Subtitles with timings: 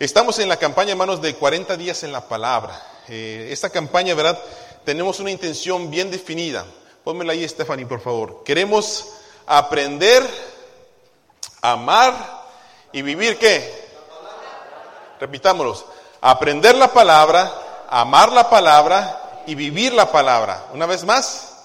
[0.00, 2.80] Estamos en la campaña, hermanos, de 40 días en la palabra.
[3.08, 4.38] Eh, esta campaña, ¿verdad?
[4.84, 6.64] Tenemos una intención bien definida.
[7.02, 8.44] Pónmela ahí, Stephanie, por favor.
[8.44, 9.08] Queremos
[9.44, 10.22] aprender,
[11.62, 12.14] amar
[12.92, 13.88] y vivir qué?
[15.18, 15.84] Repitámoslos.
[16.20, 17.52] Aprender la palabra,
[17.90, 20.66] amar la palabra y vivir la palabra.
[20.72, 21.56] Una vez más.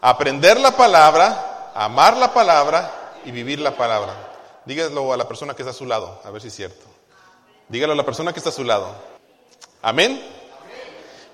[0.00, 2.90] Aprender la palabra, amar la palabra
[3.24, 4.12] y vivir la palabra.
[4.64, 6.95] Dígalo a la persona que está a su lado, a ver si es cierto.
[7.68, 8.94] Dígalo a la persona que está a su lado.
[9.82, 10.22] Amén.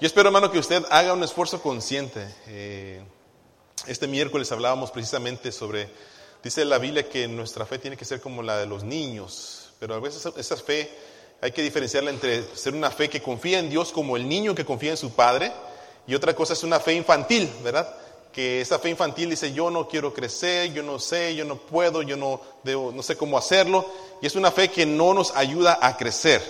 [0.01, 2.27] Yo espero, hermano, que usted haga un esfuerzo consciente.
[2.47, 3.03] Eh,
[3.87, 5.91] este miércoles hablábamos precisamente sobre,
[6.43, 9.95] dice la Biblia que nuestra fe tiene que ser como la de los niños, pero
[9.95, 10.91] a veces esa fe
[11.43, 14.65] hay que diferenciarla entre ser una fe que confía en Dios como el niño que
[14.65, 15.53] confía en su padre
[16.07, 17.95] y otra cosa es una fe infantil, ¿verdad?
[18.33, 22.03] Que esa fe infantil dice, yo no quiero crecer, yo no sé, yo no puedo,
[22.03, 23.87] yo no, no sé cómo hacerlo.
[24.21, 26.43] Y es una fe que no nos ayuda a crecer.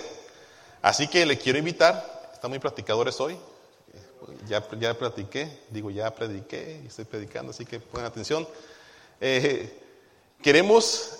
[0.81, 3.37] Así que le quiero invitar, están muy practicadores hoy,
[4.47, 8.47] ya, ya platiqué, digo ya prediqué, estoy predicando, así que pongan atención.
[9.19, 9.81] Eh,
[10.41, 11.19] queremos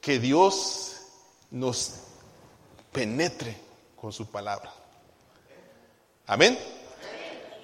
[0.00, 0.96] que Dios
[1.50, 1.94] nos
[2.92, 3.56] penetre
[4.00, 4.72] con su palabra.
[6.26, 6.58] Amén.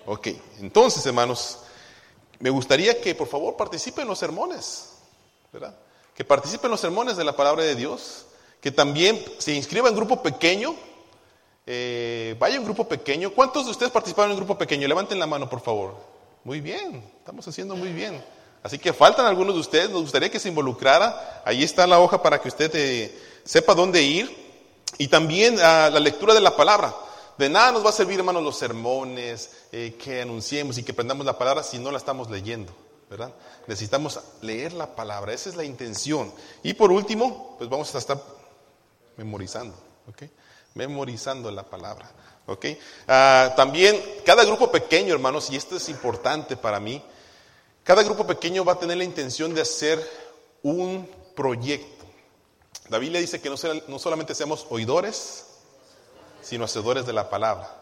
[0.07, 1.61] Ok, entonces hermanos,
[2.41, 4.89] me gustaría que por favor participen en los sermones,
[5.53, 5.77] ¿verdad?
[6.15, 8.27] Que participen en los sermones de la palabra de Dios,
[8.61, 10.75] que también se inscriba en grupo pequeño,
[11.67, 13.31] eh, vaya en grupo pequeño.
[13.31, 14.89] ¿Cuántos de ustedes participaron en grupo pequeño?
[14.89, 15.95] Levanten la mano, por favor.
[16.43, 18.25] Muy bien, estamos haciendo muy bien.
[18.63, 21.43] Así que faltan algunos de ustedes, nos gustaría que se involucrara.
[21.45, 24.35] Ahí está la hoja para que usted eh, sepa dónde ir.
[24.97, 26.95] Y también ah, la lectura de la palabra.
[27.41, 31.25] De nada nos va a servir, hermanos, los sermones, eh, que anunciemos y que aprendamos
[31.25, 32.71] la palabra si no la estamos leyendo,
[33.09, 33.33] ¿verdad?
[33.67, 36.31] Necesitamos leer la palabra, esa es la intención.
[36.63, 38.23] Y por último, pues vamos a estar
[39.17, 39.75] memorizando,
[40.07, 40.25] ¿ok?
[40.75, 42.13] Memorizando la palabra,
[42.45, 42.67] ¿ok?
[43.09, 47.03] Ah, también, cada grupo pequeño, hermanos, y esto es importante para mí,
[47.85, 49.99] cada grupo pequeño va a tener la intención de hacer
[50.63, 52.05] un proyecto.
[52.91, 53.57] La Biblia dice que no,
[53.89, 55.47] no solamente seamos oidores,
[56.43, 57.77] sino hacedores de la palabra.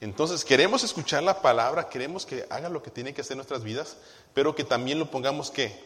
[0.00, 3.62] Entonces queremos escuchar la palabra, queremos que haga lo que tiene que hacer en nuestras
[3.62, 3.96] vidas,
[4.34, 5.82] pero que también lo pongamos ¿qué?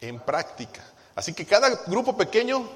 [0.00, 0.84] en práctica.
[1.14, 2.68] Así que cada grupo pequeño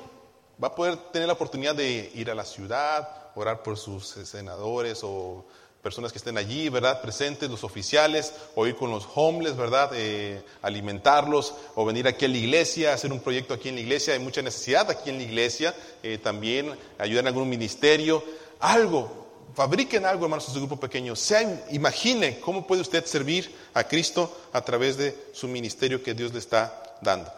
[0.62, 5.00] va a poder tener la oportunidad de ir a la ciudad, orar por sus senadores
[5.02, 5.44] o
[5.82, 7.00] personas que estén allí, ¿verdad?
[7.00, 9.90] Presentes, los oficiales, o ir con los homeless, ¿verdad?
[9.94, 14.14] Eh, alimentarlos, o venir aquí a la iglesia, hacer un proyecto aquí en la iglesia.
[14.14, 18.24] Hay mucha necesidad aquí en la iglesia, eh, también ayudar en algún ministerio.
[18.60, 21.14] Algo, fabriquen algo, hermanos, en su grupo pequeño.
[21.14, 26.32] Sea, imagine cómo puede usted servir a Cristo a través de su ministerio que Dios
[26.32, 27.30] le está dando.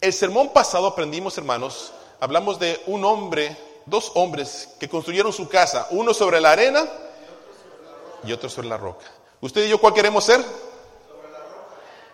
[0.00, 5.86] El sermón pasado aprendimos, hermanos, hablamos de un hombre, dos hombres que construyeron su casa,
[5.90, 6.86] uno sobre la arena,
[8.26, 9.06] y otro sobre la roca.
[9.40, 10.44] ¿Usted y yo cuál queremos ser?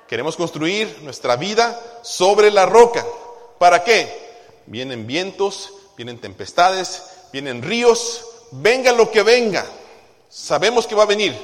[0.07, 3.05] Queremos construir nuestra vida sobre la roca.
[3.59, 4.63] ¿Para qué?
[4.67, 7.03] Vienen vientos, vienen tempestades,
[7.33, 9.65] vienen ríos, venga lo que venga.
[10.29, 11.35] Sabemos que va a venir,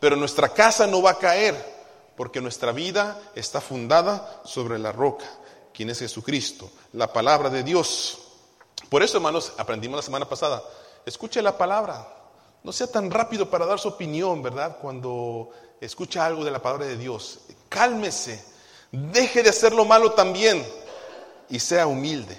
[0.00, 1.76] pero nuestra casa no va a caer
[2.16, 5.26] porque nuestra vida está fundada sobre la roca,
[5.72, 8.18] quien es Jesucristo, la palabra de Dios.
[8.88, 10.62] Por eso, hermanos, aprendimos la semana pasada,
[11.04, 12.15] escuche la palabra,
[12.66, 14.78] no sea tan rápido para dar su opinión, ¿verdad?
[14.82, 15.50] Cuando
[15.80, 17.38] escucha algo de la palabra de Dios.
[17.68, 18.44] Cálmese,
[18.90, 20.66] deje de hacer lo malo también
[21.48, 22.36] y sea humilde.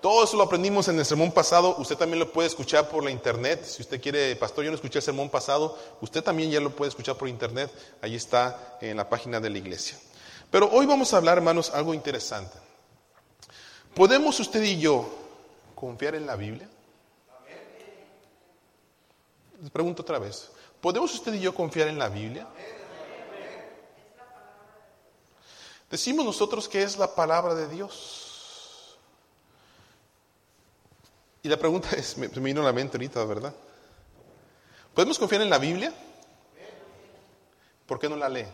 [0.00, 1.76] Todo eso lo aprendimos en el sermón pasado.
[1.76, 3.62] Usted también lo puede escuchar por la internet.
[3.62, 5.76] Si usted quiere, pastor, yo no escuché el sermón pasado.
[6.00, 7.70] Usted también ya lo puede escuchar por internet.
[8.00, 9.98] Ahí está en la página de la iglesia.
[10.50, 12.56] Pero hoy vamos a hablar, hermanos, algo interesante.
[13.94, 15.06] ¿Podemos usted y yo
[15.74, 16.70] confiar en la Biblia?
[19.60, 22.46] Les pregunto otra vez, ¿podemos usted y yo confiar en la Biblia?
[25.90, 28.98] Decimos nosotros que es la palabra de Dios.
[31.42, 33.54] Y la pregunta es, me, vino a la mente ahorita, ¿verdad?
[34.94, 35.92] ¿Podemos confiar en la Biblia?
[37.86, 38.46] ¿Por qué no la lee?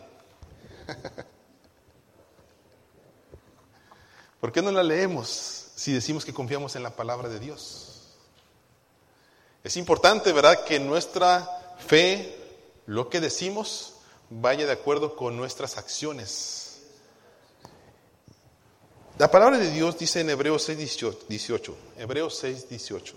[4.39, 7.94] ¿Por qué no la leemos si decimos que confiamos en la palabra de Dios?
[9.65, 12.37] Es importante, ¿verdad?, que nuestra fe,
[12.85, 13.95] lo que decimos,
[14.29, 16.81] vaya de acuerdo con nuestras acciones.
[19.17, 20.77] La palabra de Dios dice en Hebreos 6,
[21.27, 23.15] 18, Hebreos 6, 18.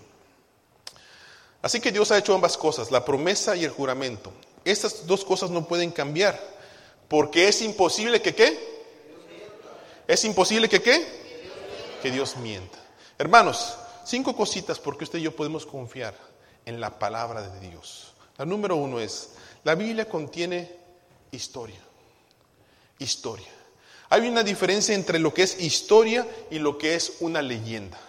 [1.61, 4.33] Así que Dios ha hecho ambas cosas, la promesa y el juramento.
[4.65, 6.41] Estas dos cosas no pueden cambiar,
[7.07, 8.57] porque es imposible que qué?
[10.07, 11.05] Es imposible que qué?
[12.01, 12.79] Que Dios mienta.
[13.19, 16.28] Hermanos, cinco cositas porque usted y yo podemos confiar
[16.65, 18.13] en la palabra de Dios.
[18.37, 19.29] La número uno es,
[19.63, 20.71] la Biblia contiene
[21.31, 21.79] historia.
[22.97, 23.47] Historia.
[24.09, 27.99] Hay una diferencia entre lo que es historia y lo que es una leyenda.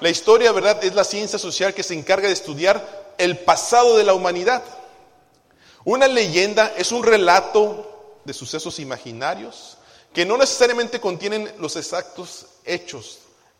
[0.00, 4.04] La historia, ¿verdad?, es la ciencia social que se encarga de estudiar el pasado de
[4.04, 4.62] la humanidad.
[5.84, 9.76] Una leyenda es un relato de sucesos imaginarios
[10.12, 13.18] que no necesariamente contienen los exactos hechos,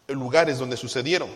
[0.09, 1.31] lugares donde sucedieron.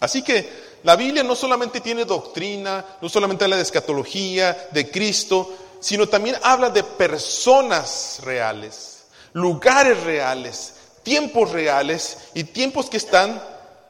[0.00, 0.48] Así que
[0.82, 6.36] la Biblia no solamente tiene doctrina, no solamente habla de escatología, de Cristo, sino también
[6.42, 9.04] habla de personas reales,
[9.34, 13.42] lugares reales, tiempos reales y tiempos que están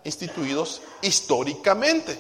[0.05, 2.19] instituidos históricamente.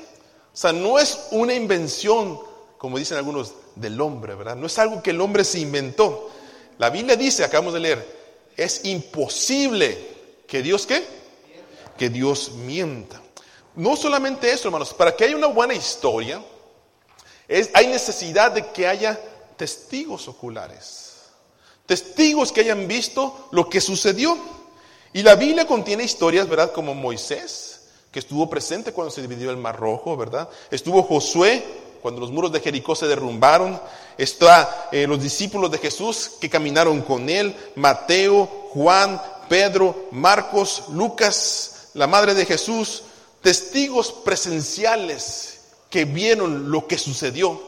[0.52, 2.40] O sea, no es una invención,
[2.78, 4.56] como dicen algunos, del hombre, ¿verdad?
[4.56, 6.30] No es algo que el hombre se inventó.
[6.78, 8.20] La Biblia dice, acabamos de leer,
[8.56, 9.96] es imposible
[10.46, 11.04] que Dios qué?
[11.96, 13.20] Que Dios mienta.
[13.80, 16.44] No solamente eso, hermanos, para que haya una buena historia,
[17.72, 19.18] hay necesidad de que haya
[19.56, 21.14] testigos oculares,
[21.86, 24.36] testigos que hayan visto lo que sucedió.
[25.14, 26.72] Y la Biblia contiene historias, ¿verdad?
[26.72, 30.50] Como Moisés, que estuvo presente cuando se dividió el Mar Rojo, ¿verdad?
[30.70, 31.64] Estuvo Josué
[32.02, 33.80] cuando los muros de Jericó se derrumbaron.
[34.18, 38.44] Está eh, los discípulos de Jesús que caminaron con él, Mateo,
[38.74, 43.04] Juan, Pedro, Marcos, Lucas, la madre de Jesús,
[43.42, 47.60] testigos presenciales que vieron lo que sucedió.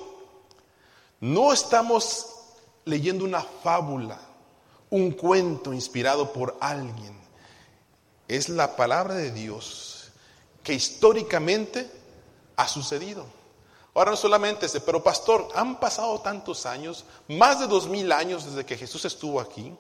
[1.20, 2.26] No estamos
[2.84, 4.20] leyendo una fábula,
[4.90, 7.20] un cuento inspirado por alguien.
[8.28, 10.10] Es la palabra de Dios
[10.62, 11.90] que históricamente
[12.56, 13.26] ha sucedido.
[13.94, 18.46] Ahora no solamente ese, pero pastor, han pasado tantos años, más de dos mil años
[18.46, 19.74] desde que Jesús estuvo aquí.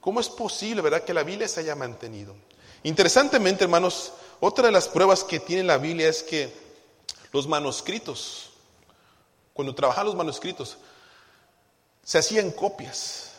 [0.00, 2.34] ¿Cómo es posible, verdad, que la Biblia se haya mantenido?
[2.82, 6.52] Interesantemente, hermanos, otra de las pruebas que tiene la Biblia es que
[7.32, 8.50] los manuscritos,
[9.52, 10.76] cuando trabajaban los manuscritos,
[12.02, 13.32] se hacían copias.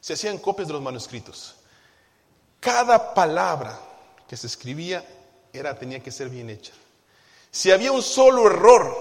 [0.00, 1.56] Se hacían copias de los manuscritos.
[2.60, 3.78] Cada palabra
[4.28, 5.04] que se escribía
[5.52, 6.72] era, tenía que ser bien hecha.
[7.50, 8.96] Si había un solo error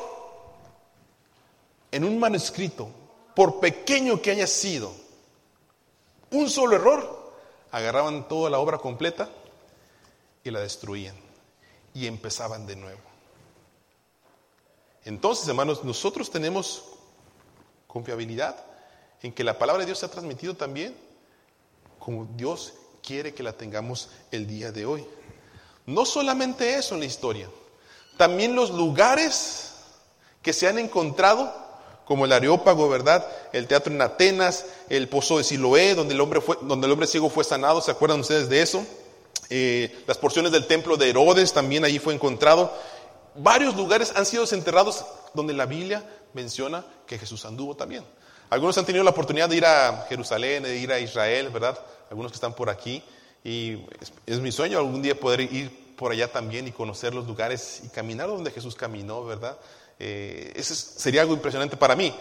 [1.91, 2.89] en un manuscrito,
[3.35, 4.91] por pequeño que haya sido,
[6.31, 7.33] un solo error,
[7.71, 9.29] agarraban toda la obra completa
[10.47, 11.15] y la destruían
[11.93, 13.01] y empezaban de nuevo.
[15.05, 16.83] Entonces, hermanos, nosotros tenemos
[17.87, 18.55] confiabilidad
[19.21, 20.95] en que la palabra de Dios se ha transmitido también
[21.99, 22.73] como Dios
[23.03, 25.05] quiere que la tengamos el día de hoy.
[25.85, 27.49] No solamente eso en la historia,
[28.17, 29.75] también los lugares
[30.41, 31.53] que se han encontrado,
[32.05, 33.27] como el Areópago, ¿verdad?
[33.51, 37.07] El teatro en Atenas, el pozo de Siloé, donde el hombre, fue, donde el hombre
[37.07, 38.85] ciego fue sanado, ¿se acuerdan ustedes de eso?
[39.49, 42.73] Eh, las porciones del templo de Herodes también allí fue encontrado.
[43.35, 46.03] Varios lugares han sido desenterrados donde la Biblia
[46.33, 48.03] menciona que Jesús anduvo también.
[48.49, 51.77] Algunos han tenido la oportunidad de ir a Jerusalén, de ir a Israel, ¿verdad?
[52.09, 53.03] Algunos que están por aquí.
[53.43, 53.77] Y
[54.25, 57.89] es mi sueño algún día poder ir por allá también y conocer los lugares y
[57.89, 59.57] caminar donde Jesús caminó, ¿verdad?
[59.99, 62.13] Eh, eso sería algo impresionante para mí.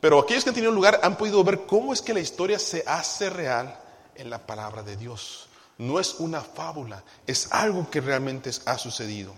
[0.00, 2.84] Pero aquellos que han tenido lugar han podido ver cómo es que la historia se
[2.86, 3.78] hace real
[4.14, 5.45] en la palabra de Dios.
[5.78, 9.34] No es una fábula, es algo que realmente ha sucedido.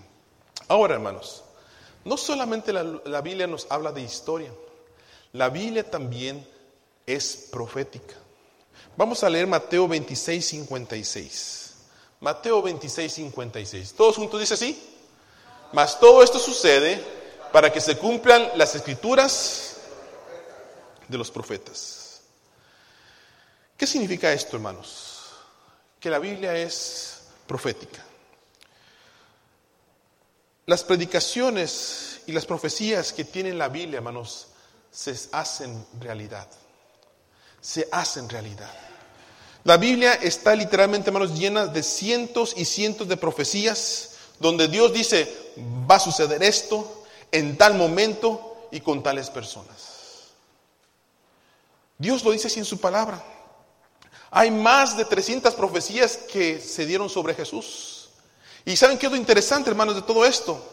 [0.67, 1.43] Ahora, hermanos,
[2.05, 4.51] no solamente la, Biblia nos habla de historia,
[5.33, 6.47] la Biblia también
[7.05, 8.15] es profética.
[8.95, 11.73] Vamos a leer Mateo 26, 56.
[12.21, 13.93] Mateo 26, 56.
[13.93, 14.95] Todos juntos dice así.
[15.71, 17.03] Mas todo esto sucede
[17.51, 19.77] para que se cumplan las escrituras
[21.07, 22.21] de los profetas.
[23.77, 25.18] ¿Qué significa esto, hermanos?
[25.99, 28.03] Que la Biblia es profética.
[30.65, 34.47] Las predicaciones y las profecías que tiene la Biblia, hermanos,
[34.91, 36.47] se hacen realidad.
[37.59, 38.71] Se hacen realidad.
[39.63, 45.51] La Biblia está literalmente, hermanos, llena de cientos y cientos de profecías donde Dios dice,
[45.89, 50.29] va a suceder esto en tal momento y con tales personas.
[51.97, 53.21] Dios lo dice así en su palabra.
[54.31, 58.09] Hay más de 300 profecías que se dieron sobre Jesús.
[58.65, 60.63] ¿Y saben qué es lo interesante, hermanos, de todo esto?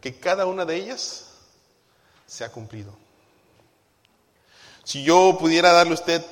[0.00, 1.26] Que cada una de ellas
[2.26, 2.94] se ha cumplido.
[4.84, 6.24] Si yo pudiera darle a usted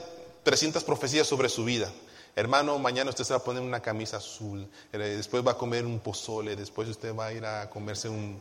[0.42, 1.92] 300 profecías sobre su vida.
[2.34, 5.84] Hermano, mañana usted se va a poner una camisa azul, eh, después va a comer
[5.84, 8.40] un pozole, después usted va a ir a comerse un,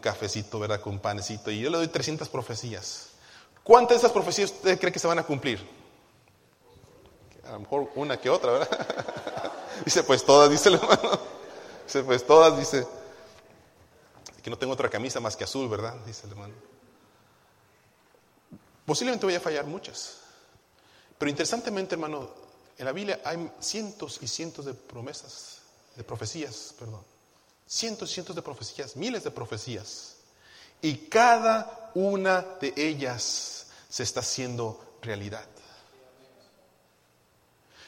[0.00, 0.80] cafecito, ¿verdad?
[0.80, 1.50] Con panecito.
[1.50, 3.08] Y yo le doy 300 profecías.
[3.64, 5.58] ¿Cuántas de esas profecías usted cree que se van a cumplir?
[7.46, 8.68] A lo mejor una que otra, ¿verdad?
[9.84, 11.20] dice, pues todas, dice el hermano.
[11.84, 12.86] Dice, pues todas, dice,
[14.42, 15.94] que no tengo otra camisa más que azul, ¿verdad?
[16.06, 16.54] Dice el hermano.
[18.84, 20.18] Posiblemente voy a fallar muchas.
[21.18, 22.30] Pero interesantemente, hermano,
[22.76, 25.58] en la Biblia hay cientos y cientos de promesas,
[25.96, 27.04] de profecías, perdón.
[27.66, 30.16] Cientos y cientos de profecías, miles de profecías.
[30.80, 35.46] Y cada una de ellas se está haciendo realidad.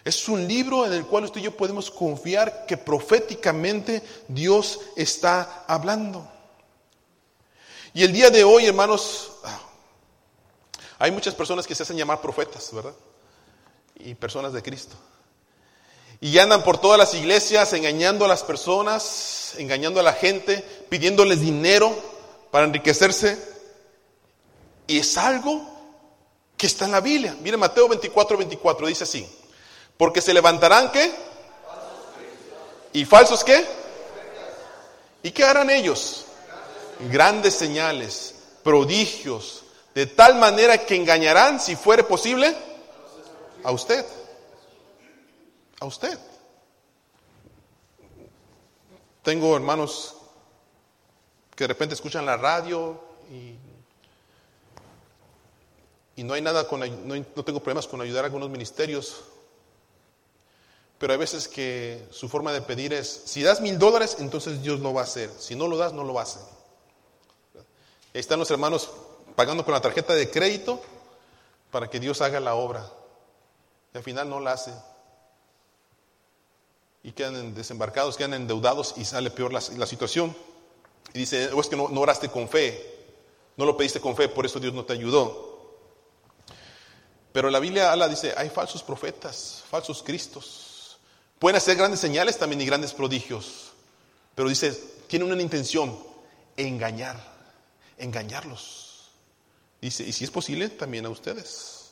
[0.04, 5.64] Es un libro en el cual usted y yo podemos confiar que proféticamente Dios está
[5.66, 6.30] hablando.
[7.94, 9.60] Y el día de hoy, hermanos, ah,
[10.98, 12.92] hay muchas personas que se hacen llamar profetas, ¿verdad?
[13.96, 14.94] Y personas de Cristo.
[16.20, 20.58] Y andan por todas las iglesias engañando a las personas, engañando a la gente,
[20.90, 21.96] pidiéndoles dinero
[22.50, 23.38] para enriquecerse.
[24.86, 25.66] Y es algo
[26.58, 27.36] que está en la Biblia.
[27.40, 29.43] Mire Mateo 24, 24, dice así.
[29.96, 31.12] Porque se levantarán qué?
[32.92, 33.64] ¿Y falsos qué?
[35.22, 36.26] ¿Y qué harán ellos?
[37.10, 42.54] Grandes señales, prodigios, de tal manera que engañarán, si fuere posible,
[43.62, 44.04] a usted.
[45.80, 46.18] A usted.
[49.22, 50.16] Tengo hermanos
[51.56, 53.56] que de repente escuchan la radio y,
[56.16, 59.24] y no hay nada con, no, no tengo problemas con ayudar a algunos ministerios
[61.04, 64.80] pero hay veces que su forma de pedir es, si das mil dólares, entonces Dios
[64.80, 65.30] lo va a hacer.
[65.38, 66.18] Si no lo das, no lo.
[66.18, 66.24] Ahí
[68.14, 68.88] están los hermanos
[69.36, 70.80] pagando con la tarjeta de crédito
[71.70, 72.90] para que Dios haga la obra.
[73.92, 74.72] Y al final no la hace.
[77.02, 80.34] Y quedan desembarcados, quedan endeudados y sale peor la, situación.
[81.12, 83.12] Y dice, o es que no, no oraste con fe,
[83.58, 85.76] no lo pediste con fe, por eso Dios no te ayudó.
[87.30, 90.70] Pero la Biblia habla, dice, hay falsos profetas, falsos cristos.
[91.44, 93.72] Pueden hacer grandes señales también y grandes prodigios.
[94.34, 94.72] Pero dice,
[95.08, 95.94] tiene una intención,
[96.56, 97.22] engañar,
[97.98, 99.10] engañarlos.
[99.78, 101.90] Dice, y si es posible, también a ustedes.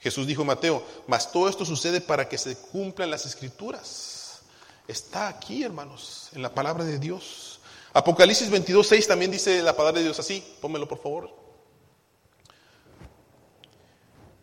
[0.00, 4.40] Jesús dijo Mateo, mas todo esto sucede para que se cumplan las escrituras.
[4.88, 7.60] Está aquí, hermanos, en la palabra de Dios.
[7.92, 10.42] Apocalipsis 22, 6 también dice la palabra de Dios así.
[10.60, 11.30] Pónmelo, por favor.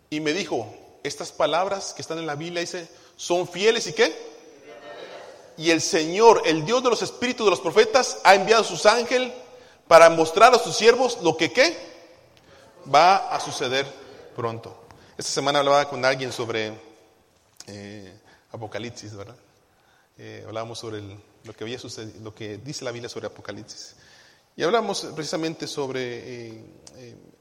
[0.09, 4.28] Y me dijo, estas palabras que están en la Biblia, dice, son fieles y qué?
[5.59, 8.85] Y el Señor, el Dios de los espíritus de los profetas, ha enviado a sus
[8.85, 9.33] ángeles
[9.89, 11.77] para mostrar a sus siervos lo que qué
[12.95, 13.85] va a suceder
[14.37, 14.85] pronto.
[15.17, 16.71] Esta semana hablaba con alguien sobre
[17.67, 18.19] eh,
[18.53, 19.35] Apocalipsis, ¿verdad?
[20.17, 21.01] Eh, hablábamos sobre
[21.43, 23.97] lo, que había sucedido, lo que dice la Biblia sobre Apocalipsis.
[24.55, 26.63] Y hablamos precisamente sobre, eh,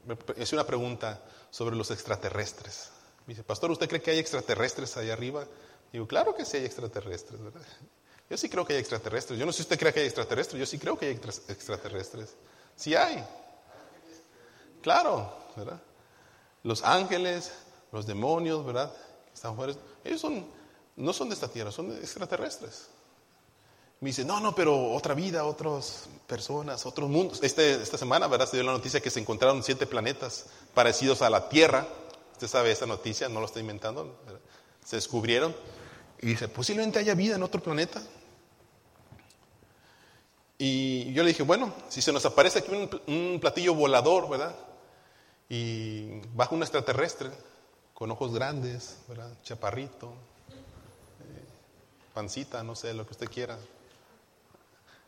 [0.05, 2.89] me hice una pregunta sobre los extraterrestres.
[3.27, 5.45] Me dice, pastor, ¿usted cree que hay extraterrestres allá arriba?
[5.93, 7.61] Digo, claro que sí hay extraterrestres, ¿verdad?
[8.29, 9.39] Yo sí creo que hay extraterrestres.
[9.39, 12.35] Yo no sé si usted cree que hay extraterrestres, yo sí creo que hay extraterrestres.
[12.75, 13.25] Sí hay.
[14.81, 15.81] Claro, ¿verdad?
[16.63, 17.51] Los ángeles,
[17.91, 18.93] los demonios, ¿verdad?
[19.33, 19.73] Están fuera.
[20.03, 20.45] Ellos son,
[20.95, 22.87] no son de esta tierra, son extraterrestres.
[24.01, 27.39] Me dice, no, no, pero otra vida, otras personas, otros mundos.
[27.41, 28.47] Este, esta semana, ¿verdad?
[28.47, 31.85] Se dio la noticia que se encontraron siete planetas parecidos a la Tierra.
[32.31, 34.17] Usted sabe esta noticia, no lo está inventando.
[34.85, 35.53] Se descubrieron.
[36.21, 38.01] Y dice, posiblemente haya vida en otro planeta.
[40.61, 42.69] Y yo le dije, bueno, si se nos aparece aquí
[43.07, 44.53] un, platillo volador, ¿verdad?
[45.47, 47.31] Y baja un extraterrestre
[47.93, 49.31] con ojos grandes, ¿verdad?
[49.41, 51.45] Chaparrito, eh,
[52.13, 53.57] pancita, no sé, lo que usted quiera,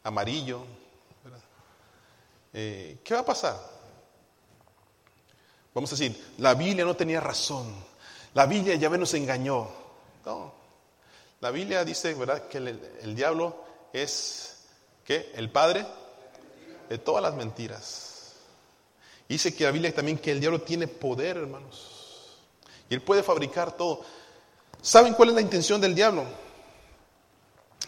[0.03, 0.63] amarillo,
[1.21, 1.41] ¿verdad?
[2.53, 3.59] Eh, ¿Qué va a pasar?
[5.73, 7.75] Vamos a decir, la Biblia no tenía razón,
[8.33, 9.67] la Biblia ya nos engañó.
[10.25, 10.53] No,
[11.41, 14.50] la Biblia dice, ¿verdad?, que el diablo es
[15.15, 15.85] El padre
[16.89, 18.35] de todas las mentiras.
[19.27, 22.37] Dice que la Biblia también que el diablo tiene poder, hermanos.
[22.89, 24.01] Y él puede fabricar todo.
[24.81, 26.25] ¿Saben cuál es la intención del diablo?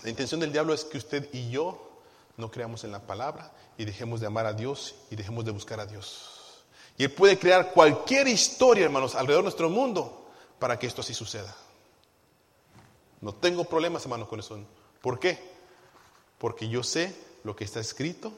[0.03, 1.91] La intención del diablo es que usted y yo
[2.37, 5.79] no creamos en la palabra y dejemos de amar a Dios y dejemos de buscar
[5.79, 6.63] a Dios.
[6.97, 11.13] Y él puede crear cualquier historia, hermanos, alrededor de nuestro mundo para que esto así
[11.13, 11.53] suceda.
[13.21, 14.59] No tengo problemas, hermanos, con eso.
[15.01, 15.52] ¿Por qué?
[16.43, 18.33] Porque yo sé lo que está escrito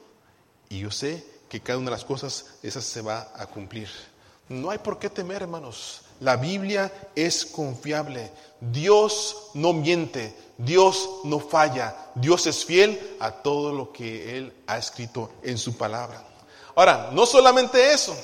[0.68, 3.88] y yo sé que cada una de las cosas esas se va a cumplir.
[4.48, 6.02] No hay por qué temer, hermanos.
[6.20, 8.30] La Biblia es confiable.
[8.60, 10.36] Dios no miente.
[10.56, 11.96] Dios no falla.
[12.14, 16.22] Dios es fiel a todo lo que Él ha escrito en su palabra.
[16.76, 18.16] Ahora, no solamente eso.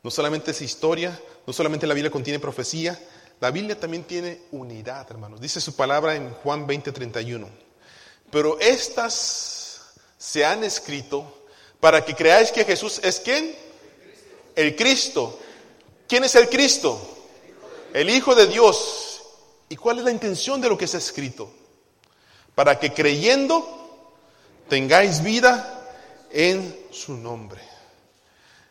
[0.00, 1.20] No solamente es historia.
[1.44, 2.96] No solamente la Biblia contiene profecía.
[3.40, 5.40] La Biblia también tiene unidad, hermanos.
[5.40, 7.67] Dice su palabra en Juan 20, 31.
[8.30, 11.44] Pero estas se han escrito
[11.80, 13.54] para que creáis que Jesús es quién?
[14.54, 15.38] El Cristo.
[16.08, 17.00] ¿Quién es el Cristo?
[17.92, 19.22] El Hijo de Dios.
[19.68, 21.50] ¿Y cuál es la intención de lo que se ha escrito?
[22.54, 24.14] Para que creyendo
[24.68, 25.88] tengáis vida
[26.30, 27.60] en su nombre.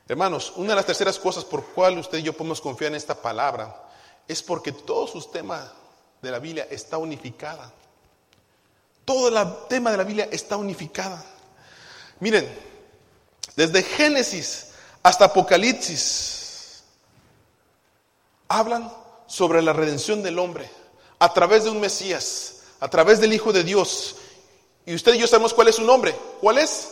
[0.08, 3.22] Hermanos, una de las terceras cosas por cual usted y yo podemos confiar en esta
[3.22, 3.90] palabra
[4.28, 5.74] es porque todo su tema
[6.22, 7.72] de la Biblia está unificada.
[9.08, 11.24] Todo el tema de la Biblia está unificada.
[12.20, 12.46] Miren,
[13.56, 14.72] desde Génesis
[15.02, 16.84] hasta Apocalipsis,
[18.50, 18.92] hablan
[19.28, 20.70] sobre la redención del hombre
[21.20, 24.18] a través de un Mesías, a través del Hijo de Dios.
[24.86, 26.14] Y usted y yo sabemos cuál es su nombre.
[26.42, 26.90] ¿Cuál es?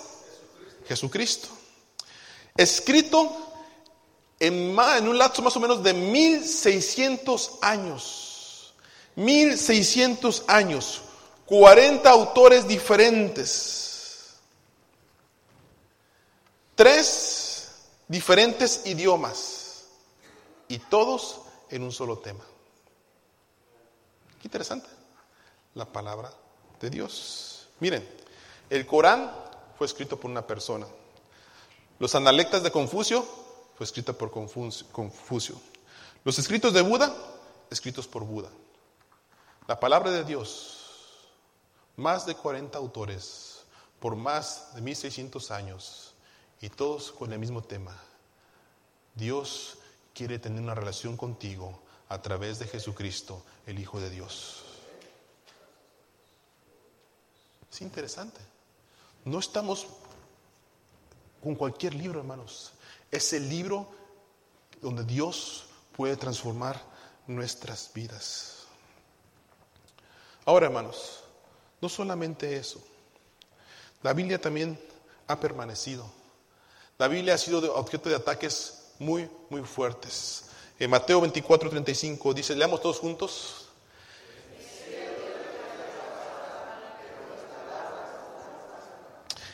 [0.87, 1.49] Jesucristo
[2.55, 3.31] escrito
[4.39, 8.73] en, en un lapso más o menos de 1600 años.
[9.15, 11.01] 1600 años.
[11.45, 14.35] 40 autores diferentes.
[16.75, 19.85] Tres diferentes idiomas.
[20.67, 22.43] Y todos en un solo tema.
[24.41, 24.89] Qué interesante.
[25.75, 26.33] La palabra
[26.79, 27.67] de Dios.
[27.79, 28.07] Miren,
[28.69, 29.31] el Corán
[29.77, 30.87] fue escrito por una persona.
[31.99, 33.25] Los analectas de Confucio
[33.75, 35.55] fue escrita por Confucio.
[36.23, 37.15] Los escritos de Buda,
[37.69, 38.49] escritos por Buda.
[39.67, 40.84] La palabra de Dios,
[41.97, 43.63] más de 40 autores,
[43.99, 46.13] por más de 1600 años,
[46.61, 47.95] y todos con el mismo tema.
[49.13, 49.77] Dios
[50.13, 54.63] quiere tener una relación contigo a través de Jesucristo, el Hijo de Dios.
[57.71, 58.39] Es interesante.
[59.25, 59.87] No estamos
[61.43, 62.71] con cualquier libro, hermanos.
[63.11, 63.89] Es el libro
[64.81, 66.81] donde Dios puede transformar
[67.27, 68.63] nuestras vidas.
[70.45, 71.24] Ahora, hermanos,
[71.85, 72.81] no solamente eso.
[74.01, 74.79] La Biblia también
[75.27, 76.11] ha permanecido.
[76.97, 80.45] La Biblia ha sido objeto de ataques muy, muy fuertes.
[80.79, 83.69] En Mateo 24, 35 dice, leamos todos juntos.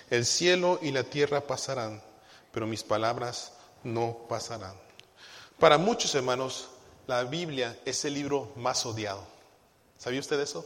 [0.10, 2.02] El cielo y la tierra pasarán,
[2.54, 3.52] pero mis palabras
[3.84, 4.76] no pasarán.
[5.60, 6.70] Para muchos hermanos,
[7.08, 9.22] la Biblia es el libro más odiado.
[9.98, 10.66] ¿Sabía usted eso?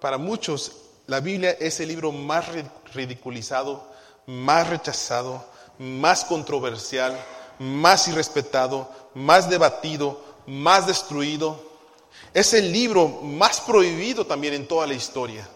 [0.00, 0.72] Para muchos,
[1.06, 2.46] la Biblia es el libro más
[2.94, 3.84] ridiculizado,
[4.26, 5.44] más rechazado,
[5.78, 7.18] más controversial,
[7.58, 11.66] más irrespetado, más debatido, más destruido.
[12.34, 15.48] Es el libro más prohibido también en toda la historia.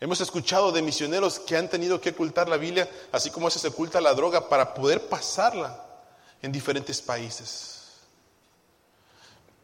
[0.00, 4.00] Hemos escuchado de misioneros que han tenido que ocultar la Biblia, así como se oculta
[4.00, 5.84] la droga, para poder pasarla
[6.40, 7.77] en diferentes países.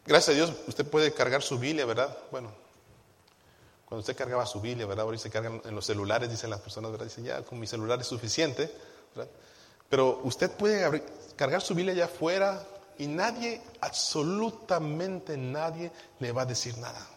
[0.06, 2.16] Gracias a Dios, usted puede cargar su Biblia, ¿verdad?
[2.30, 2.52] Bueno,
[3.86, 5.04] cuando usted cargaba su Biblia, ¿verdad?
[5.04, 7.06] Ahora se cargan en los celulares, dicen las personas, ¿verdad?
[7.06, 8.70] Dicen, ya, con mi celular es suficiente,
[9.14, 9.30] ¿verdad?
[9.88, 11.04] Pero usted puede
[11.36, 12.66] cargar su Biblia allá afuera
[12.98, 17.08] y nadie, absolutamente nadie, le va a decir nada.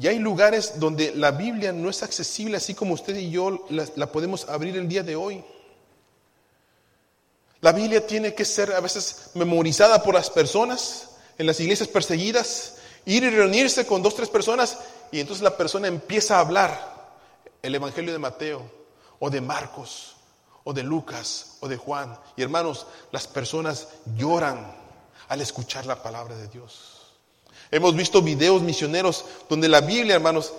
[0.00, 4.10] Y hay lugares donde la Biblia no es accesible así como usted y yo la,
[4.10, 5.44] podemos abrir el día de hoy.
[7.62, 12.74] La Biblia tiene que ser a veces memorizada por las personas en las iglesias perseguidas,
[13.06, 14.78] ir y reunirse con dos, tres personas
[15.12, 17.14] y entonces la persona empieza a hablar
[17.62, 18.68] el Evangelio de Mateo
[19.20, 20.16] o de Marcos
[20.64, 22.18] o de Lucas o de Juan.
[22.36, 24.74] Y hermanos, las personas lloran
[25.28, 26.98] al escuchar la palabra de Dios.
[27.70, 30.52] Hemos visto videos misioneros donde la Biblia, hermanos,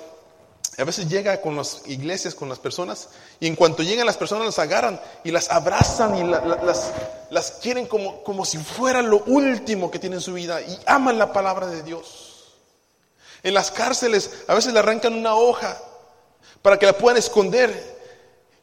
[0.77, 3.09] a veces llega con las iglesias, con las personas,
[3.39, 8.23] y en cuanto llegan las personas las agarran y las abrazan y las, quieren como,
[8.23, 11.83] como si fuera lo último que tienen en su vida y aman la palabra de
[11.83, 12.53] Dios.
[13.43, 15.77] En las cárceles a veces le arrancan una hoja
[16.61, 17.93] para que la puedan esconder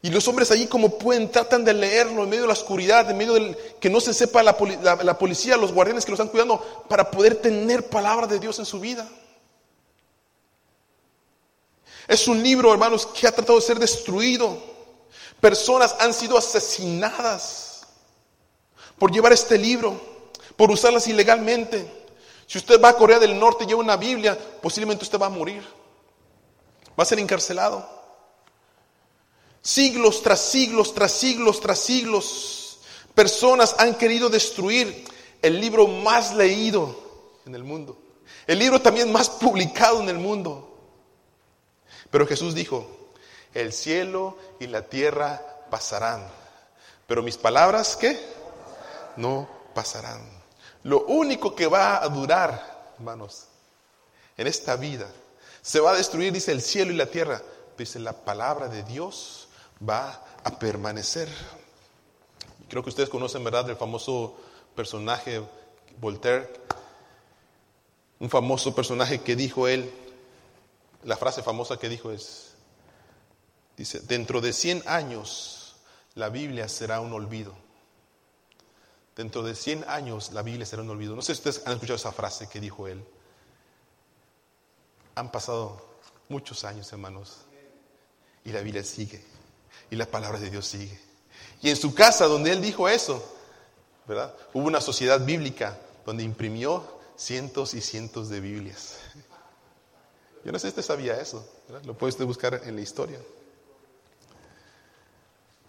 [0.03, 3.17] y los hombres allí como pueden, tratan de leerlo en medio de la oscuridad, en
[3.17, 7.11] medio del que no se sepa la, policía, los guardianes que los están cuidando, para
[7.11, 9.07] poder tener palabra de Dios en su vida.
[12.07, 14.57] Es un libro, hermanos, que ha tratado de ser destruido.
[15.39, 17.87] Personas han sido asesinadas
[18.97, 19.99] por llevar este libro,
[20.55, 21.89] por usarlas ilegalmente.
[22.47, 25.29] Si usted va a Corea del Norte y lleva una Biblia, posiblemente usted va a
[25.29, 25.63] morir.
[26.99, 27.87] Va a ser encarcelado.
[29.61, 32.79] Siglos tras siglos, tras siglos, tras siglos,
[33.13, 35.05] personas han querido destruir
[35.41, 36.95] el libro más leído
[37.45, 37.97] en el mundo,
[38.47, 40.70] el libro también más publicado en el mundo.
[42.11, 42.87] Pero Jesús dijo,
[43.53, 46.27] el cielo y la tierra pasarán,
[47.07, 48.19] pero mis palabras, ¿qué?
[49.17, 50.21] No pasarán.
[50.83, 53.45] Lo único que va a durar, hermanos,
[54.37, 55.07] en esta vida.
[55.61, 57.41] Se va a destruir, dice, el cielo y la tierra.
[57.77, 59.47] Dice, la palabra de Dios
[59.87, 61.29] va a permanecer.
[62.69, 64.35] Creo que ustedes conocen, ¿verdad?, el famoso
[64.75, 65.41] personaje
[65.99, 66.49] Voltaire,
[68.19, 69.91] un famoso personaje que dijo él,
[71.03, 72.53] la frase famosa que dijo es,
[73.77, 75.75] dice, dentro de 100 años
[76.15, 77.53] la Biblia será un olvido.
[79.15, 81.15] Dentro de 100 años la Biblia será un olvido.
[81.15, 83.03] No sé si ustedes han escuchado esa frase que dijo él.
[85.15, 85.85] Han pasado
[86.29, 87.39] muchos años, hermanos,
[88.45, 89.23] y la Biblia sigue,
[89.89, 90.99] y la palabra de Dios sigue.
[91.61, 93.23] Y en su casa, donde él dijo eso,
[94.07, 94.33] ¿verdad?
[94.53, 98.97] Hubo una sociedad bíblica donde imprimió cientos y cientos de Biblias.
[100.43, 101.45] Yo no sé si usted sabía eso,
[101.85, 103.19] lo puede usted buscar en la historia.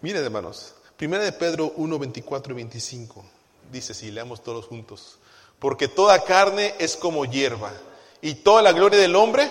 [0.01, 3.25] Miren, hermanos, Primera de Pedro 1, 24 y 25,
[3.71, 5.17] dice, si leamos todos juntos,
[5.59, 7.71] porque toda carne es como hierba,
[8.21, 9.49] y toda la gloria del hombre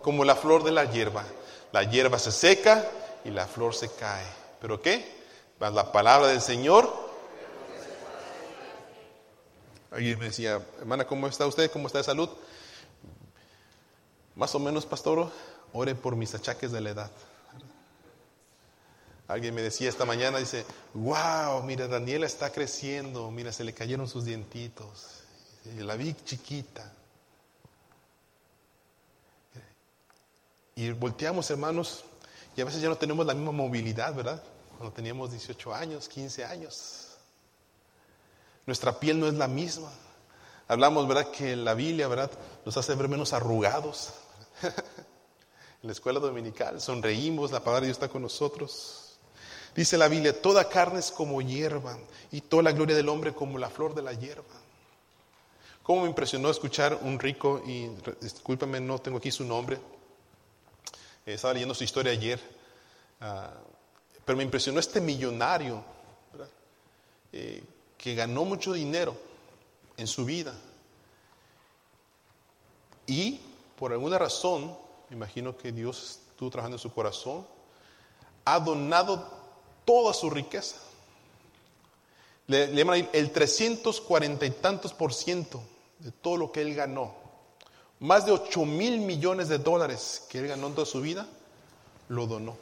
[0.00, 1.24] como la flor de la hierba.
[1.72, 2.88] La hierba se seca
[3.24, 4.26] y la flor se cae.
[4.60, 5.22] ¿Pero qué?
[5.58, 7.02] La palabra del Señor
[9.92, 11.70] Alguien me decía, hermana, ¿cómo está usted?
[11.70, 12.30] ¿Cómo está de salud?
[14.34, 15.30] Más o menos, pastor,
[15.72, 17.10] ore por mis achaques de la edad.
[19.28, 24.08] Alguien me decía esta mañana, dice, wow, mira, Daniela está creciendo, mira, se le cayeron
[24.08, 25.22] sus dientitos.
[25.78, 26.92] La vi chiquita.
[30.74, 32.04] Y volteamos, hermanos,
[32.56, 34.42] y a veces ya no tenemos la misma movilidad, ¿verdad?
[34.76, 37.08] Cuando teníamos 18 años, 15 años.
[38.66, 39.90] Nuestra piel no es la misma.
[40.68, 41.30] Hablamos, ¿verdad?
[41.30, 42.30] Que la Biblia, ¿verdad?
[42.64, 44.12] Nos hace ver menos arrugados.
[44.62, 49.18] en la escuela dominical sonreímos, la palabra de Dios está con nosotros.
[49.74, 51.98] Dice la Biblia, toda carne es como hierba
[52.30, 54.44] y toda la gloria del hombre como la flor de la hierba.
[55.82, 59.76] ¿Cómo me impresionó escuchar un rico, y discúlpame, no tengo aquí su nombre,
[61.26, 62.38] eh, estaba leyendo su historia ayer,
[63.20, 63.50] ah,
[64.24, 65.82] pero me impresionó este millonario.
[67.32, 67.62] Eh,
[67.96, 69.16] que ganó mucho dinero
[70.02, 70.54] en su vida
[73.06, 73.40] y
[73.78, 74.76] por alguna razón,
[75.10, 77.46] imagino que Dios estuvo trabajando en su corazón,
[78.44, 79.28] ha donado
[79.84, 80.76] toda su riqueza.
[82.46, 85.62] Le, llaman el 340 y tantos por ciento
[85.98, 87.14] de todo lo que él ganó.
[88.00, 91.26] Más de 8 mil millones de dólares que él ganó en toda su vida,
[92.08, 92.56] lo donó.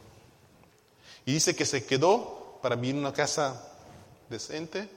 [1.24, 3.72] Y dice que se quedó para vivir en una casa
[4.28, 4.88] decente,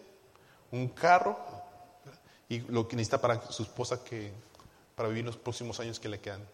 [0.72, 1.38] un carro
[2.54, 4.32] y lo que necesita para su esposa que,
[4.96, 6.46] para vivir los próximos años que le quedan.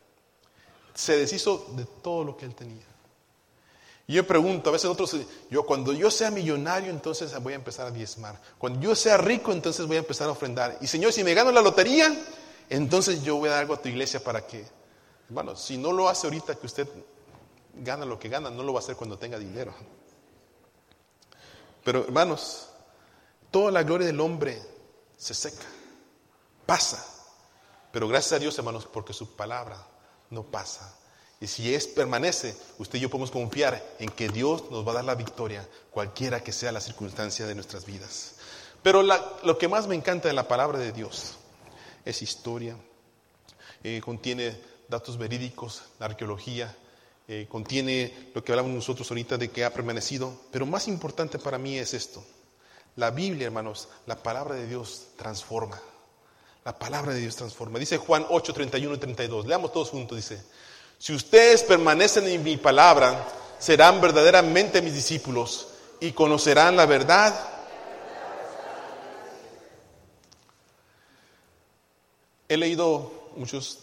[0.94, 2.86] Se deshizo de todo lo que él tenía.
[4.08, 5.16] Y yo pregunto, a veces otros,
[5.50, 8.40] yo cuando yo sea millonario, entonces voy a empezar a diezmar.
[8.58, 10.78] Cuando yo sea rico, entonces voy a empezar a ofrendar.
[10.82, 12.12] Y Señor, si me gano la lotería,
[12.70, 14.66] entonces yo voy a dar algo a tu iglesia para que,
[15.30, 16.88] bueno, si no lo hace ahorita que usted
[17.76, 19.74] gana lo que gana, no lo va a hacer cuando tenga dinero.
[21.84, 22.70] Pero hermanos,
[23.52, 24.62] Toda la gloria del hombre
[25.18, 25.66] se seca,
[26.70, 27.04] pasa.
[27.92, 29.76] Pero gracias a Dios, hermanos, porque su palabra
[30.30, 30.96] no pasa.
[31.42, 34.96] Y si es permanece, usted y yo podemos confiar en que Dios nos va a
[34.96, 38.36] dar la victoria, cualquiera que sea la circunstancia de nuestras vidas.
[38.84, 41.38] Pero lo que más me encanta de la palabra de Dios
[42.06, 42.76] es historia,
[43.84, 44.56] eh, contiene
[44.90, 46.76] datos verídicos, la arqueología,
[47.28, 50.40] eh, contiene lo que hablamos nosotros ahorita de que ha permanecido.
[50.52, 52.24] Pero más importante para mí es esto.
[52.96, 55.82] La Biblia, hermanos, la palabra de Dios transforma.
[56.66, 57.80] La palabra de Dios transforma.
[57.80, 59.46] Dice Juan 8, 31 y 32.
[59.48, 60.18] Leamos todos juntos.
[60.18, 60.44] Dice,
[60.98, 63.26] si ustedes permanecen en mi palabra,
[63.58, 65.70] serán verdaderamente mis discípulos
[66.00, 67.34] y conocerán la verdad.
[72.48, 73.80] He leído muchas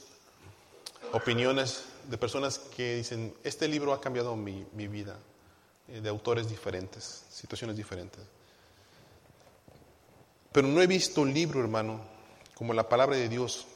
[1.13, 5.17] opiniones de personas que dicen, este libro ha cambiado mi, mi vida,
[5.89, 8.21] eh, de autores diferentes, situaciones diferentes.
[10.53, 12.16] Pero no he visto un libro, hermano,
[12.57, 13.67] como la palabra de Dios,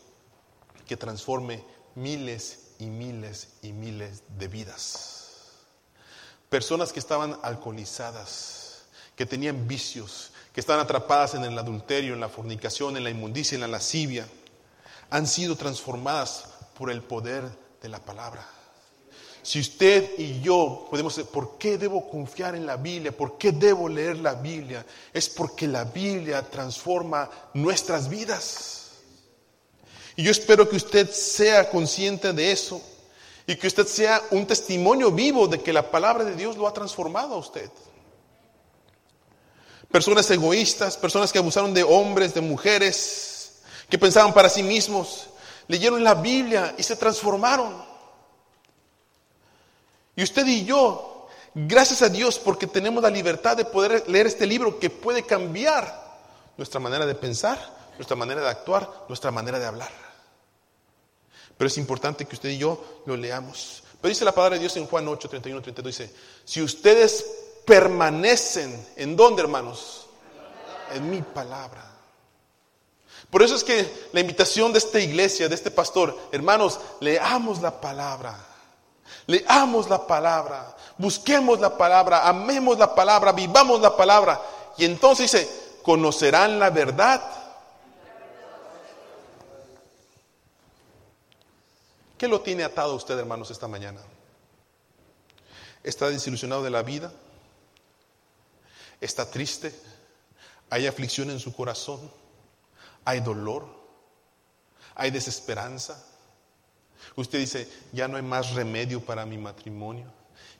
[0.87, 1.63] que transforme
[1.95, 5.51] miles y miles y miles de vidas.
[6.49, 12.31] Personas que estaban alcoholizadas, que tenían vicios, que estaban atrapadas en el adulterio, en la
[12.31, 14.27] fornicación, en la inmundicia, en la lascivia,
[15.11, 16.47] han sido transformadas
[16.79, 17.45] por el poder
[17.83, 18.49] de la palabra.
[19.43, 23.17] Si usted y yo podemos decir, ¿por qué debo confiar en la Biblia?
[23.17, 24.85] ¿Por qué debo leer la Biblia?
[25.13, 28.91] Es porque la Biblia transforma nuestras vidas.
[30.17, 32.83] Y yo espero que usted sea consciente de eso
[33.47, 36.75] y que usted sea un testimonio vivo de que la palabra de Dios lo ha
[36.75, 37.71] transformado a usted.
[39.91, 45.31] Personas egoístas, personas que abusaron de hombres, de mujeres, que pensaban para sí mismos,
[45.67, 47.90] leyeron la Biblia y se transformaron.
[50.21, 54.45] Y usted y yo, gracias a Dios, porque tenemos la libertad de poder leer este
[54.45, 55.99] libro que puede cambiar
[56.59, 57.59] nuestra manera de pensar,
[57.97, 59.91] nuestra manera de actuar, nuestra manera de hablar.
[61.57, 63.83] Pero es importante que usted y yo lo leamos.
[63.99, 67.25] Pero dice la palabra de Dios en Juan 8, 31, 32, dice, si ustedes
[67.65, 70.07] permanecen, ¿en dónde hermanos?
[70.93, 71.95] En mi palabra.
[73.31, 77.81] Por eso es que la invitación de esta iglesia, de este pastor, hermanos, leamos la
[77.81, 78.49] palabra.
[79.27, 84.41] Leamos la palabra, busquemos la palabra, amemos la palabra, vivamos la palabra.
[84.77, 87.23] Y entonces dice, conocerán la verdad.
[92.19, 94.01] ¿Qué lo tiene atado usted, hermanos, esta mañana?
[95.83, 97.11] ¿Está desilusionado de la vida?
[99.01, 99.75] ¿Está triste?
[100.69, 102.11] ¿Hay aflicción en su corazón?
[103.05, 103.67] ¿Hay dolor?
[104.95, 106.05] ¿Hay desesperanza?
[107.17, 110.07] Usted dice, ya no hay más remedio para mi matrimonio,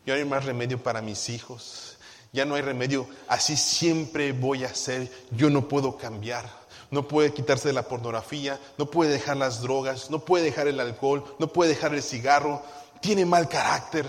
[0.07, 1.97] ya no hay más remedio para mis hijos,
[2.33, 6.61] ya no hay remedio, así siempre voy a ser, yo no puedo cambiar.
[6.91, 10.81] No puede quitarse de la pornografía, no puede dejar las drogas, no puede dejar el
[10.81, 12.65] alcohol, no puede dejar el cigarro,
[13.01, 14.07] tiene mal carácter,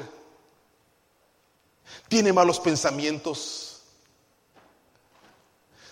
[2.07, 3.71] tiene malos pensamientos,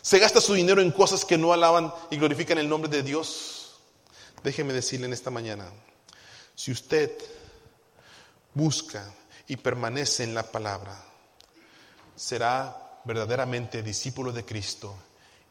[0.02, 3.76] se gasta su dinero en cosas que no alaban y glorifican el nombre de Dios.
[4.44, 5.70] Déjeme decirle en esta mañana,
[6.60, 7.10] si usted
[8.54, 9.10] busca
[9.48, 10.94] y permanece en la palabra,
[12.18, 14.94] será verdaderamente discípulo de Cristo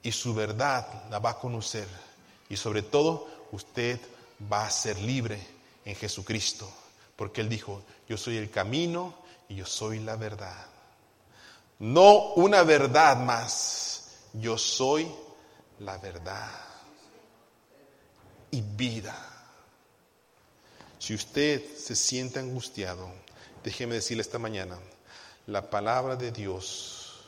[0.02, 1.88] y su verdad la va a conocer
[2.50, 3.98] y sobre todo usted
[4.52, 5.40] va a ser libre
[5.86, 6.70] en Jesucristo,
[7.16, 9.14] porque Él dijo, yo soy el camino
[9.48, 10.66] y yo soy la verdad.
[11.78, 15.10] No una verdad más, yo soy
[15.78, 16.50] la verdad
[18.50, 19.27] y vida.
[20.98, 23.08] Si usted se siente angustiado,
[23.62, 24.78] déjeme decirle esta mañana,
[25.46, 27.20] la palabra de Dios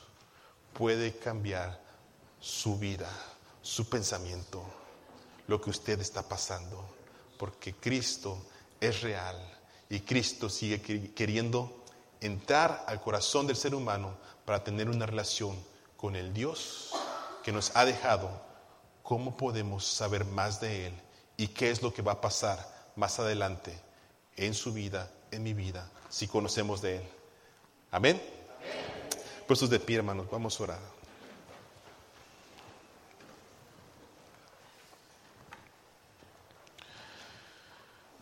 [0.73, 1.81] puede cambiar
[2.41, 3.09] su vida,
[3.63, 4.65] su pensamiento,
[5.47, 6.85] lo que usted está pasando,
[7.39, 8.45] porque Cristo
[8.81, 9.37] es real
[9.89, 10.83] y Cristo sigue
[11.15, 11.85] queriendo
[12.21, 15.57] entrar al corazón del ser humano para tener una relación
[15.97, 16.91] con el Dios
[17.45, 18.31] que nos ha dejado.
[19.05, 20.95] ¿Cómo podemos saber más de Él
[21.37, 23.77] y qué es lo que va a pasar más adelante
[24.37, 27.09] en su vida, en mi vida, si conocemos de Él.
[27.91, 28.23] Amén.
[29.49, 30.79] Puestos de pie, hermanos, vamos a orar.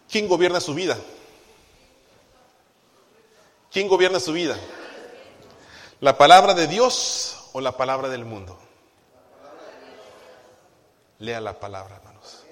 [0.09, 0.97] ¿Quién gobierna su vida?
[3.73, 4.57] ¿Quién gobierna su vida?
[6.01, 8.57] ¿La palabra de Dios o la palabra del mundo?
[11.19, 12.48] Lea la palabra, hermanos.